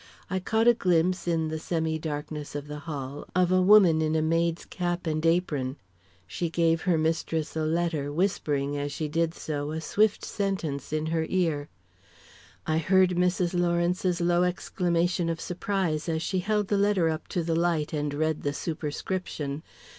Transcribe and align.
I 0.31 0.39
caught 0.39 0.67
a 0.67 0.73
glimpse, 0.73 1.27
in 1.27 1.49
the 1.49 1.59
semi 1.59 1.99
darkness 1.99 2.55
of 2.55 2.65
the 2.67 2.79
hall, 2.89 3.27
of 3.35 3.51
a 3.51 3.61
woman 3.61 4.01
in 4.01 4.15
a 4.15 4.21
maid's 4.23 4.65
cap 4.65 5.05
and 5.05 5.23
apron. 5.23 5.75
She 6.25 6.49
gave 6.49 6.81
her 6.81 6.97
mistress 6.97 7.55
a 7.55 7.61
letter, 7.65 8.11
whispering, 8.11 8.75
as 8.79 8.91
she 8.91 9.07
did 9.07 9.35
so, 9.35 9.69
a 9.69 9.79
swift 9.79 10.25
sentence 10.25 10.91
in 10.91 11.05
her 11.05 11.27
ear. 11.29 11.69
I 12.65 12.79
heard 12.79 13.11
Mrs. 13.11 13.53
Lawrence's 13.53 14.19
low 14.19 14.41
exclamation 14.41 15.29
of 15.29 15.39
surprise, 15.39 16.09
as 16.09 16.23
she 16.23 16.39
held 16.39 16.69
the 16.69 16.77
letter 16.79 17.07
up 17.07 17.27
to 17.27 17.43
the 17.43 17.55
light 17.55 17.93
and 17.93 18.11
read 18.11 18.41
the 18.41 18.53
superscription. 18.53 19.61